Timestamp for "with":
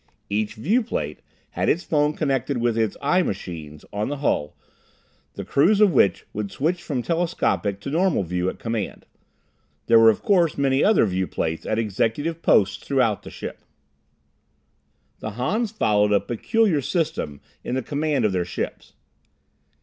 2.59-2.75